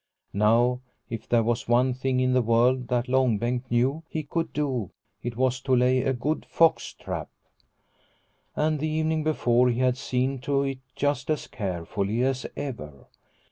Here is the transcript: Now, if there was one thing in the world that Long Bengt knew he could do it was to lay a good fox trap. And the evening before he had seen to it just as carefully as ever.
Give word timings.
Now, 0.33 0.81
if 1.11 1.29
there 1.29 1.43
was 1.43 1.67
one 1.67 1.93
thing 1.93 2.19
in 2.19 2.33
the 2.33 2.41
world 2.41 2.87
that 2.87 3.07
Long 3.07 3.37
Bengt 3.37 3.69
knew 3.69 4.01
he 4.09 4.23
could 4.23 4.51
do 4.51 4.89
it 5.21 5.37
was 5.37 5.59
to 5.61 5.75
lay 5.75 6.01
a 6.01 6.11
good 6.11 6.43
fox 6.47 6.93
trap. 6.93 7.29
And 8.55 8.79
the 8.79 8.89
evening 8.89 9.23
before 9.23 9.69
he 9.69 9.79
had 9.81 9.97
seen 9.97 10.39
to 10.39 10.63
it 10.63 10.79
just 10.95 11.29
as 11.29 11.45
carefully 11.45 12.23
as 12.23 12.47
ever. 12.57 13.09